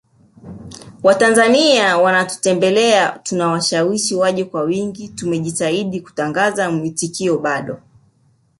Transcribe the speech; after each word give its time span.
Watanzania 1.03 1.97
wanatutembelea 1.97 3.09
tunawashawishi 3.23 4.15
waje 4.15 4.45
kwa 4.45 4.61
wingi 4.63 5.07
tumejitahidi 5.07 6.01
kutangaza 6.01 6.71
mwitikio 6.71 7.37
bado 7.37 7.77